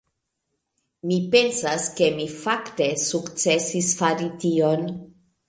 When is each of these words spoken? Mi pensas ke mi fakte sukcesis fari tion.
Mi 1.11 1.17
pensas 1.35 1.85
ke 1.99 2.07
mi 2.15 2.25
fakte 2.39 2.89
sukcesis 3.05 3.93
fari 4.01 4.33
tion. 4.47 4.91